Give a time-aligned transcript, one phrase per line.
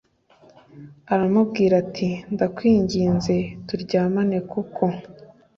[1.13, 3.35] aramubwira ati ndakwinginze
[3.67, 4.83] turyamane kuko